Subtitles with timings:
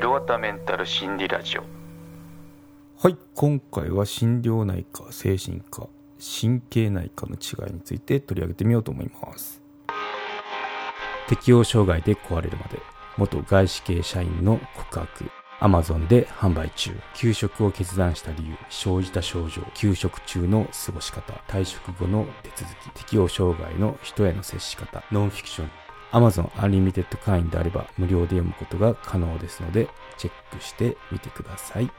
[0.00, 1.64] ヒロワタメンタル心理ラジオ。
[2.96, 5.88] はい今回は心療内科精神科
[6.18, 9.60] 神経内科の違いについて取り上げてみようと思います。
[11.28, 12.78] 適応障害で壊れるまで
[13.18, 15.30] 元外資系社員の告白。
[15.58, 16.92] アマゾンで販売中。
[17.14, 25.70] 休職を決断した理由生じた症状休職中の過ごし方退職後の手続き適応障害の人への接し方ノンフィクション。
[26.12, 31.90] Amazon Unlimited 会員であれば無料で読むことが可能ですのでチェックしてみてください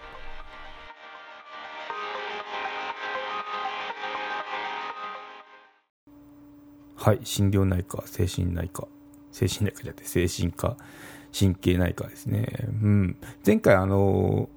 [6.96, 8.88] はい心療内科精神内科
[9.32, 10.78] 精神内科じゃなくて精神科
[11.38, 12.48] 神経内科ですね。
[12.82, 13.18] うん。
[13.46, 14.50] 前回あの、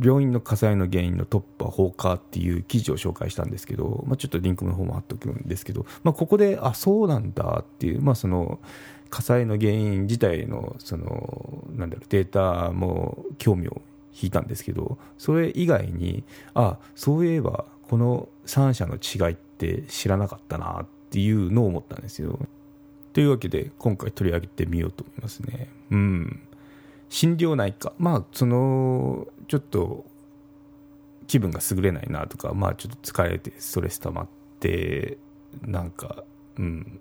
[0.00, 8.58] 病院の火災の原因の突破放火っていう記事を紹介したんですけど、まあ、ちょっとリンクの方も貼っとくんですけど、まあ、ここで、あ、そうなんだっていう、まあ、その、
[9.10, 13.80] 火災の原因自体の、その、なんだろう、データも興味を
[14.20, 22.38] 引いたんですけど、それ以外に、あ、そういえば、この3社の違いって知らなかったなっていうのを思ったんですよ。
[23.12, 25.68] というわけで今回取り上げてみようと思いますね。
[25.90, 26.40] うん。
[27.14, 27.92] 心療内科。
[27.96, 30.04] まあ、その、ちょっと
[31.28, 35.16] 気分が優れないなとか、まあちょっと疲れてストレス溜まって、
[35.62, 36.24] なんか、
[36.58, 36.98] うん、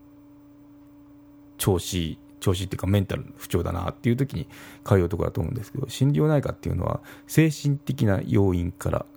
[1.58, 4.47] 調子、調子っていうかメンタル不調だなっていう時に
[4.86, 9.08] 通うところだと思うんですけど、心療内科っていうのは精神的な要因から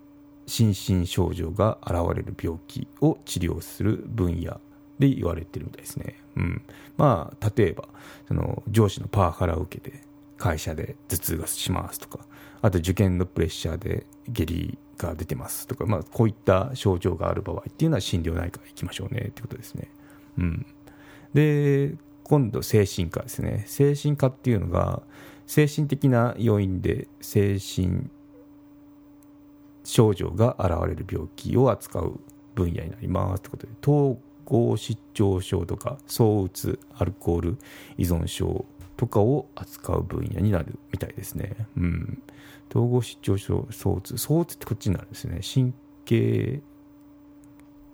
[0.47, 4.63] 心身症状が現れる病気を治療する分野
[4.99, 6.19] で言われてるみたいですね。
[6.37, 6.63] うん。
[6.97, 7.87] まあ、例えば、
[8.29, 12.21] その、上司のパワハラを受けて、会社で頭痛がしますとか、
[12.63, 19.91] あと受験のプレッシャーで下痢が出てますとか、まあ、こういった症状がある場合っていうのは心療内科行きましょうねってことですね。
[20.39, 20.67] うん。
[21.35, 23.65] で、今度精神科ですね。
[23.67, 25.03] 精神科っていうのが、
[25.47, 28.11] 精神的な要因で精神
[29.85, 32.21] 症状が現れる病気を扱う
[32.57, 37.59] 分野になりますってことで、統合失調症とか躁うつアルコール
[37.97, 38.65] 依存症
[38.97, 41.55] とかを扱う分野になるみたいですね。
[41.77, 42.23] うん。
[42.71, 44.17] 統合失調症、躁うつ。
[44.19, 45.41] 躁うってこっちになるんですね。
[45.43, 45.73] 神
[46.05, 46.61] 経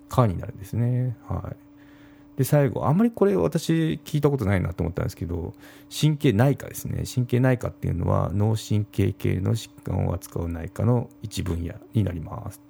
[0.08, 1.16] 科になるんですね。
[1.28, 2.38] はい。
[2.38, 5.54] で、最後、あんまりこれ私聞いたことないなと思ったんですけど、
[5.90, 7.04] 神経内科ですね。
[7.12, 12.60] 神経内科っていうのは脳神経系の疾患を扱う内科の一分野になります。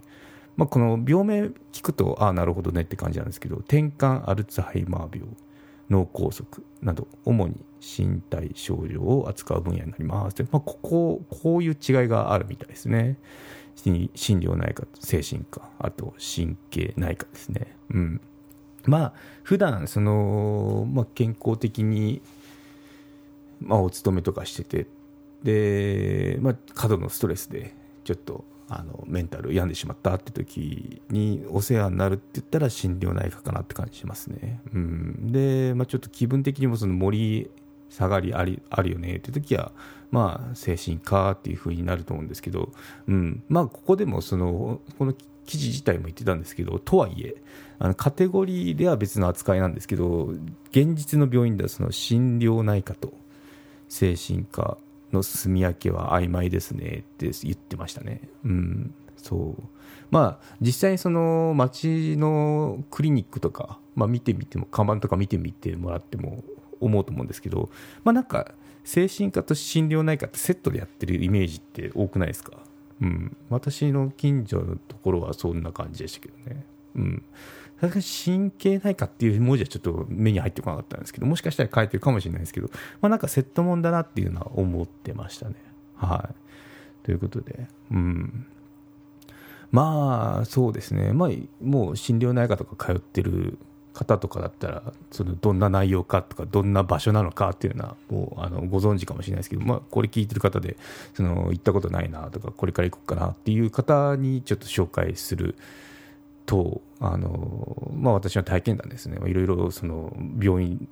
[0.56, 5.28] まあ、この病名聞くとああなるほどねって感じなんですけど転換アルツハイマー病
[5.90, 6.46] 脳梗塞
[6.80, 10.36] など主に身体症状を扱う分野になります。
[10.36, 13.18] で、まあ、こここういう違いがあるみたいですね。
[13.74, 17.76] 心療内科精神科あと神経内科ですね。
[17.90, 18.20] うん。
[18.84, 19.12] まあ
[19.42, 22.22] 普段その、まあ、健康的に、
[23.60, 24.86] まあ、お勤めとかしてて
[25.42, 28.44] で、まあ、過度のストレスでちょっと
[28.80, 34.60] あのメンタル病んでしまったって時にお世話になるって言ったら心療内科かなって感じしますね。
[34.72, 37.50] うん、で、まあ、ちょっと気分的にもその盛り
[37.90, 39.72] 下がりありあるよねって時は、
[40.10, 42.72] まあ、精神科っていう風になると思うんですけど、
[43.06, 45.12] うんまあ、ここでもそのこの
[45.44, 47.34] 記事自体も言ってたんですけどとはいえ
[47.78, 50.32] あのカテゴリーでは別の扱いなんですけど
[50.70, 53.12] 現実の病院ではその心療内科と
[53.88, 54.78] 精神科
[55.12, 57.00] の住み分けは曖昧ですね。
[57.00, 58.20] って言ってましたね。
[58.44, 59.62] うん、そう。
[60.10, 66.44] まあ、実際その町のクリニックとか、まあ、見てみても看板とか見てみてもらっても
[66.80, 67.70] 思うと思うんですけど、
[68.04, 68.52] まあ、なんか
[68.84, 72.58] 精神科と心療内科ってセットでやってるイメージって多くないですか、
[73.00, 76.66] うん、私の近所のところはそんな感じでしたけどね。
[76.96, 77.22] うん
[77.80, 82.70] 確かに神経内科っていう文字はちょっと目に入ってこなかったんですけど、もしかしたら書いてるかもしれないですけど、
[83.00, 85.56] まあなんかセットもんだなっていうのは思ってましたね。
[85.96, 87.04] はい。
[87.04, 88.46] ということで、うん。
[89.72, 91.12] まあ、そうですね。
[91.12, 91.30] まあ、
[91.60, 93.58] もう心療内科とか通ってる
[93.94, 100.76] 方とかだったら、そのどんな内容かとか、どんな場所なのかっていうのは、もうあのご存知かもしれないですけど、まあ、これ聞いてる方で、
[101.14, 105.56] その行ったことないなとか、これから行こうかなっていう方にちょっと紹介する
[106.46, 109.18] とあの、まあ、私の体験談ですね。
[109.28, 110.88] いろいろその病院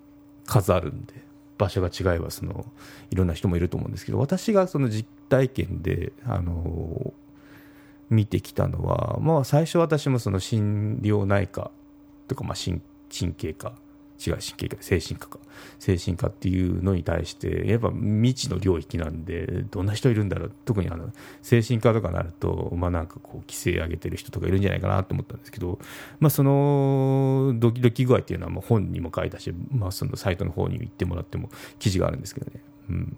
[0.46, 1.14] 数あるんで
[1.58, 2.64] 場所が違えばその
[3.10, 7.12] いろんな人もいると思うんですけど私がその実体験であの
[8.08, 11.70] 見てきたのは、まあ、最初私もその心療内科
[12.26, 12.80] とか、まあ、神
[13.14, 13.72] 神経科
[14.24, 15.38] 違う神経科精神科か。
[15.78, 20.52] 精神科っていうのに対してやっぱ未知の領域なんでどんな人いるんだろう。
[20.64, 21.10] 特にあの
[21.42, 25.78] 精神科とかになるとまあなんかこう規制上げてる人とかいるんじゃないかなと思ったんですけど、
[26.18, 33.16] まあ、そのドキドキ具合っていうのはもう本にも書いたし、まあ、そのサイトの方に行ってもらっても記事があるんですけどね、うん、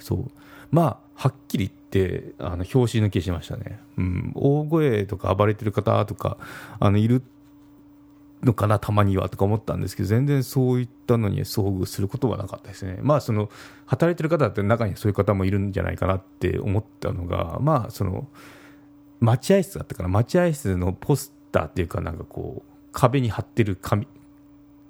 [0.00, 0.30] そう。
[0.70, 6.36] まあはっきり言ってあの拍子抜けしましたね、うん、大声とか暴れてる方とか
[6.78, 7.22] あのいる
[8.42, 12.98] のかな、たまにはとか思ったんですけど、全然そういったのに遭遇することはなかったですね。
[13.02, 13.50] まあ、その、
[13.86, 18.28] 働いてる方って中にそういう方もいるんじゃないかなって思ったのが、まあ、その、
[19.20, 24.06] 待合室だったから、待合室のポスターっていうか、なんかこう、壁に貼ってる紙、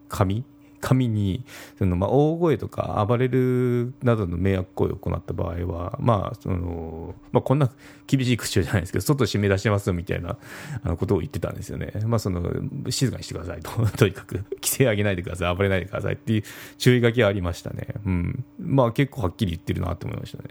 [0.08, 0.44] 紙
[0.86, 1.44] 紙に
[1.78, 7.72] そのまあ大声とか暴れるなどの迷惑行為を行った場合は、まあそのまあ、こんな
[8.06, 10.38] 厳しい口調じゃないですけど、外締め出してますみたいな
[10.84, 12.52] あのことを言ってたんですよね、まあ、その
[12.88, 16.42] 静かにしてくださいと、 とにかく規制上げないでください、暴れないでくださいっていう
[16.78, 18.44] 注意書きはありましたね、うん。
[18.60, 20.50] まあ、結構はっきり言ってるなと思いましたね。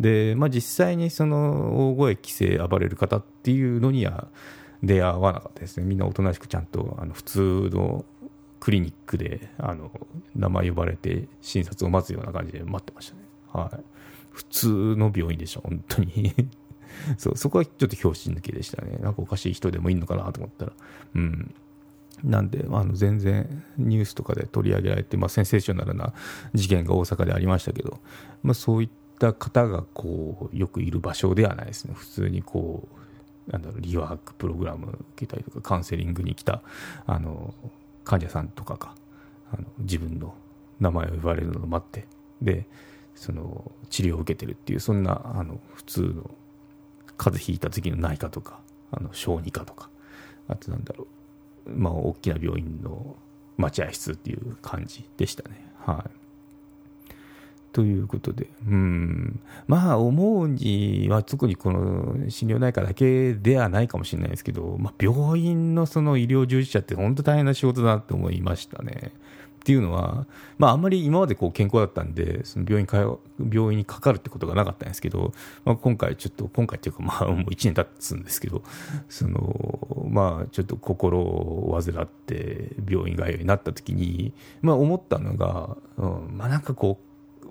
[0.00, 4.28] でまあ、実際にその大声規制暴れる方っていうのには
[4.82, 8.04] 出会わなかったですね、みんなおとなしくちゃんとあの普通の
[8.66, 9.92] クリニックであの
[10.34, 13.20] 名前呼ばれて診察を待つような感じで待ってましたね。
[13.52, 13.80] はい、
[14.32, 16.34] 普通の病院でした、本当に
[17.16, 18.98] そうそこはちょっと拍子抜けでしたね。
[19.00, 20.72] なんかおかしい人でもいいのかなと思ったら。
[21.14, 21.54] うん
[22.24, 26.12] なんで、あの全然ニュースとかで取り上げられて、まあ、センセーショナルな
[26.54, 28.00] 事件が大阪でありましたけど、
[28.42, 28.88] まあ、そういっ
[29.20, 32.88] た方がこうよくいる場所ではないですね、普通にこ
[33.48, 36.62] うなんだろうリワークプログラム受けたりとか、カウンセリングに来た
[37.06, 37.54] あの
[38.06, 38.94] 患者さんとかが
[39.52, 40.32] あの自分の
[40.80, 42.06] 名前を言われるのを待って
[42.40, 42.66] で
[43.14, 46.30] その治療を受けてるっていうそんなあの普通の
[47.16, 48.60] 風邪ひいた時の内科とか
[48.92, 49.90] あの小児科とか
[50.48, 51.06] あとなんだろ
[51.66, 53.16] うまあ大きな病院の
[53.56, 55.66] 待合室っていう感じでしたね。
[55.78, 56.25] はい。
[57.76, 69.12] ということで、うん、まあ、思うには、特にこの心療内科だけではないかもしれないですけど、まあ、病院のその医療従事者って本当大変な仕事だなって思いましたね。
[69.56, 70.26] っていうのは、
[70.56, 75.34] まあ、あんまり今までこう健康だったんで、その病院か病院にかかるってことがなかったんですけど、
[75.66, 78.62] まあ、今回ちょっと、今回っていうか、まあ、もう1年経つんですけど、
[79.10, 84.32] その、まあ、ちょっと心を患って病院通いになった時に、
[84.62, 87.05] まあ、思ったのが、うん、まあ、なんかこう、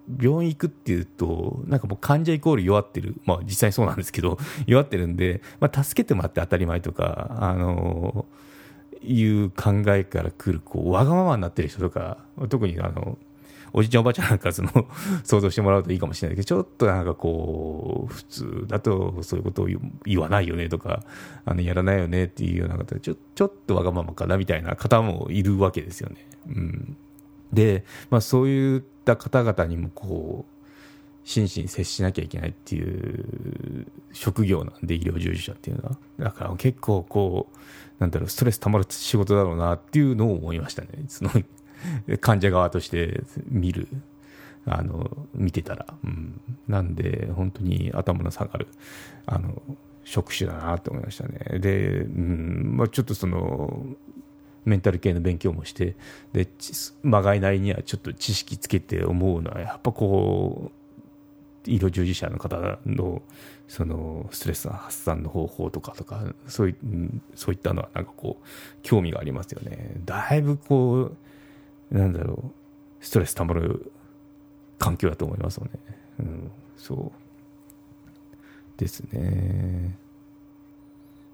[0.07, 3.15] 病院行くっていうと、なんかもう患者イコール弱ってる。
[3.25, 4.37] まあ実際そうなんですけど、
[4.67, 8.25] 弱ってるんで、まあ助けてもらって当たり前とか、あの
[9.03, 12.17] いう考えから来る、こう、わがままになってる人とか、
[12.49, 13.17] 特にあの、
[13.77, 14.69] おじいちゃんおばあちゃんなんかその
[15.25, 19.67] 想像してもらうといいかもしれないけど、ちょっとなんかこう、普通だとそういうことを
[20.05, 21.03] 言わないよねとか、
[21.43, 26.25] あの、やらないよねっていうような方ちょ、ちょっとわがままかなみたいな方もいるわけですよね。
[26.47, 26.97] うん。
[27.53, 30.55] で、まあそういった方々にもこう、
[31.25, 35.97] 真摯に接しなきゃいけないっていう職業なんで、医療従事者っていうのは。
[36.19, 37.57] だから結構こう、
[37.99, 40.89] なんだろう、ストレス溜まる仕事だろうなっていうのを思いましたね。
[41.07, 41.31] その、
[42.21, 43.87] 患者側として見る、
[44.65, 45.87] あの、見てたら。
[46.03, 46.39] うん。
[46.67, 48.67] なんで、本当に頭の下がる、
[49.25, 49.61] あの、
[50.03, 51.59] 職種だなって思いましたね。
[51.59, 53.83] で、うん、まあちょっとその、
[54.65, 55.95] メンタル系の勉強もして
[56.33, 56.47] で
[57.03, 60.71] まがいなりにはちょっと知識つけて思うのはやっぱこ
[61.65, 63.21] う医療従事者の方の
[63.67, 66.75] そのストレス発散の方法とかとかそうい
[67.33, 68.45] そういったのはなんかこう
[68.83, 69.95] 興味がありますよね。
[70.05, 71.11] だいぶこ
[71.91, 73.91] うなんだろうストレスたまる
[74.77, 75.71] 環境だと思いますよね、
[76.19, 77.25] うん、そう。
[78.77, 79.97] ですね。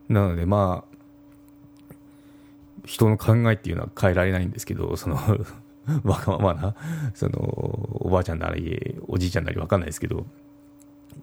[0.07, 0.90] なのでまあ
[2.85, 5.15] 人の考えっていうのは変えられないんですけど、その
[6.03, 6.75] わがままな、
[7.13, 7.39] その、
[8.01, 10.25] おばあちゃんなり、おじいちゃんなりわかんないですけど、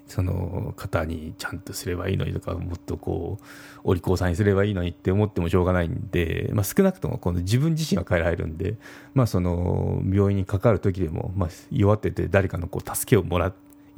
[0.07, 3.45] その方にちゃんとすればいいのにとか、もっとこう、
[3.85, 8.77] お利口さんにすればいいのにって思ってもしょうがないんで、まあ、少なくともこの自分自身は変えられるんで、
[9.15, 13.53] まあ、その病院にかかる時でも、まあ、弱ってて誰かのこう助けをもらい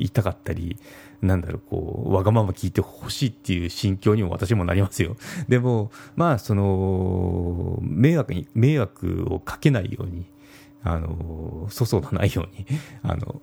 [0.08, 0.78] たかったり、
[1.20, 5.16] なんだろう、こう、わがまま聞いてほしいっていう心境にも私もなりますよ。
[5.48, 10.24] でも、まあ、その、迷惑に、迷惑をかけないように、
[10.82, 12.66] あの、粗相のないように、
[13.02, 13.42] あの、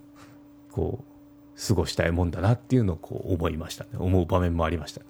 [0.72, 3.90] こう、過ごしたいもんだなっていうのをこう思いましたね。
[3.98, 5.06] 思う場面もありましたね。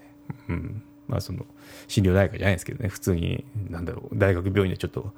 [0.48, 0.82] うん。
[1.06, 1.46] まあ、その、
[1.88, 5.14] 心療内科じゃないですけどね、普通に、なんだろう、大学病院でちょっと、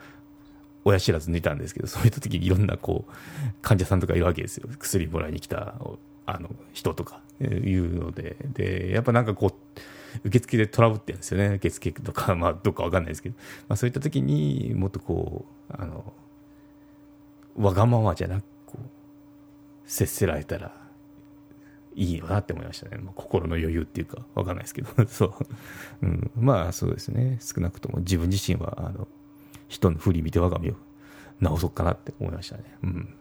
[0.84, 3.12] 親知らず抜いたんですけど、そういった時にいろんなこう、
[3.60, 4.68] 患者さんとかいるわけですよ。
[4.78, 5.74] 薬もらいに来た
[6.26, 9.80] あの人とかいうので、で、やっぱなんかこう、
[10.24, 11.54] 受付でトラブってるんですよね。
[11.56, 13.36] 受付とか、まあ、どっかわかんないですけど、
[13.68, 16.12] まあ、そういった時にもっとこう、あの、
[17.56, 18.88] わがままじゃなく、こう、
[19.84, 20.72] 接せられたら
[21.94, 22.98] いいよなって思いましたね。
[22.98, 25.34] まあ、心の余裕っていうか、わかんないですけど、 そう。
[26.02, 27.38] うん、まあ、そうですね。
[27.40, 29.08] 少なくとも自分自身は、あの、
[29.68, 30.74] 人の振り見て我が身を
[31.40, 32.64] 直そうかなって思いましたね。
[32.82, 33.14] うん。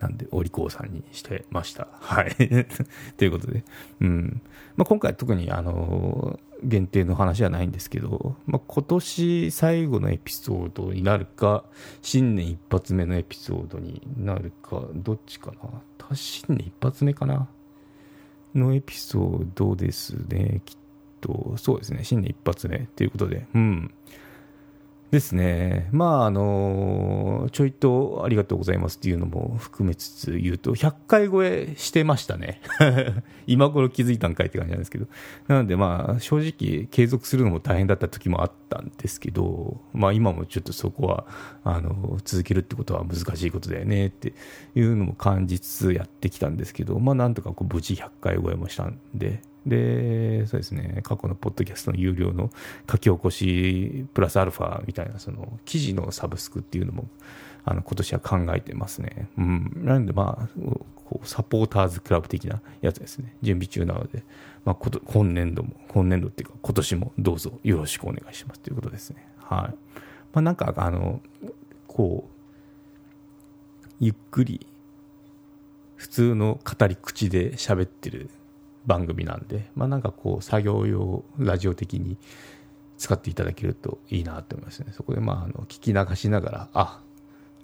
[0.00, 1.88] なんで、お利口さんにしてました。
[1.92, 2.34] はい。
[3.16, 3.64] ということで、
[4.00, 4.42] うん。
[4.76, 11.64] まあ、今回特に、あの、限定の話はないんですけど、まあ、今年最後のエピソードになるか、
[12.02, 16.14] 新年一発目のエピソードになるか、どっちかな。
[16.14, 17.48] 新年一発目かな
[18.54, 20.76] のエピソードですね、きっ
[21.20, 21.54] と。
[21.56, 23.90] そうですね、新年一発目ということで、うん。
[25.10, 25.88] ですね。
[25.90, 32.60] まあ、あの、ちょいとありがとうございますっていうのも含めつつ言うと、100回超えしてましたね。
[33.46, 35.06] 今頃気づいたんかいって感じなんですけど。
[35.46, 41.26] なのでまあ、正直継続するのも大変だった時もあったんですけど、まあ今もちょっとそこは、
[41.64, 44.34] あの、続けるってことは難しいことだよねって
[44.74, 52.50] いうのも感じつつやってきたんですけど、まあなんとかこう無事100回超えもしたんで、で、そうですね、過去のポッドキャストの有料の
[52.90, 57.08] 書き起こしプラスアルファみたいな、その記事のサブスクっていうのも、
[57.64, 59.28] あの今年は考えてますね。
[59.36, 59.72] うん。
[59.84, 60.48] なんでまあ、
[61.04, 63.34] こうサポーターズクラブ的なやつですね。
[63.42, 64.22] 準備中なので、
[64.64, 69.26] まあ、こと今年度も、今年度っていうか今年もどうぞよろしくお願いしますということですね。
[69.42, 69.74] はい。
[70.32, 71.20] まあなんか、あの、
[71.86, 74.66] こう、ゆっくり、
[75.96, 78.30] 普通の語り口で喋ってる
[78.88, 82.16] 番組なんで、まあ、なんかこう作業用ラジオ的に
[82.96, 84.92] 使っていただけるといいなと思いますね。
[84.96, 87.00] そこでまああの聞き流しながらあ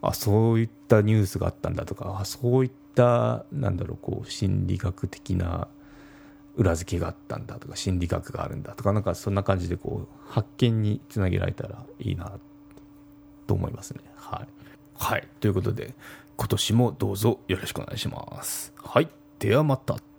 [0.02, 5.66] あそういったニュースがあったんだとかあそういったなんだろうこう心理学的な
[6.56, 12.32] 裏付けがあったんだとか心理学があるんだとかなんかそんな感じでこう発見につなげられたらいいな
[13.46, 14.00] と思いますね。
[14.14, 14.48] はい、
[14.94, 15.94] はい、ということで
[16.36, 18.74] 今年もどうぞよろしくお願いします。
[18.76, 19.08] はい。
[19.38, 20.13] ではまた。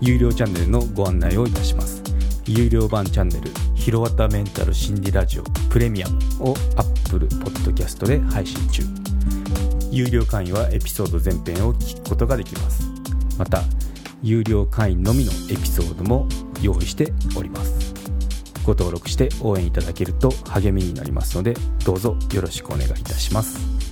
[0.00, 2.02] 有料チャンネルのご案内をいたします。
[2.46, 8.82] 有料版チャンネル「ひろわたメンタル心理ラジオプレミアム」を Apple Podcast で配信中。
[9.90, 12.82] 有料会員はエピソード全編を聞くことができます。
[13.38, 13.62] また
[14.22, 16.28] 有料会員のみのエピソードも
[16.60, 17.94] 用意しております。
[18.64, 23.83] ご登録して応援いただけると励みになりますのでどうぞよろしくお願いいたします。